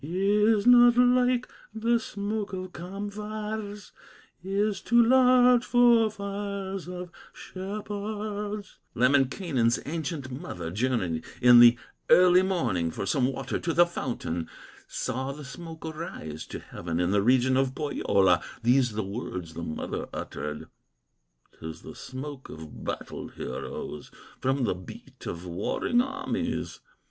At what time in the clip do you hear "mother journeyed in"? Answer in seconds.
10.31-11.59